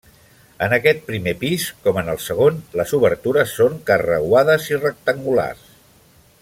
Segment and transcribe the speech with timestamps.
[0.67, 5.67] En aquest primer pis, com en el segon, les obertures són carreuades i rectangulars.